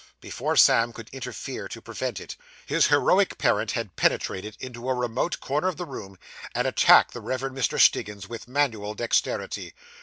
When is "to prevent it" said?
1.67-2.35